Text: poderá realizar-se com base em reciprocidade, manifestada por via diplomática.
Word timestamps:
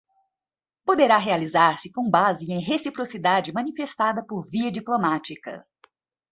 poderá 0.83 1.15
realizar-se 1.17 1.91
com 1.91 2.09
base 2.09 2.51
em 2.51 2.59
reciprocidade, 2.59 3.53
manifestada 3.53 4.25
por 4.25 4.41
via 4.41 4.71
diplomática. 4.71 5.63